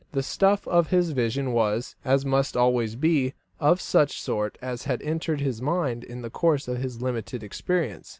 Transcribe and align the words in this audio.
The 0.13 0.23
stuff 0.23 0.67
of 0.67 0.89
this 0.89 1.09
vision 1.09 1.51
was, 1.53 1.95
as 2.03 2.25
must 2.25 2.57
always 2.57 2.95
be, 2.95 3.35
of 3.59 3.79
such 3.79 4.19
sort 4.19 4.57
as 4.59 4.85
had 4.85 4.99
entered 5.03 5.41
his 5.41 5.61
mind 5.61 6.03
in 6.03 6.23
the 6.23 6.31
course 6.31 6.67
of 6.67 6.77
his 6.79 7.03
limited 7.03 7.43
experience. 7.43 8.09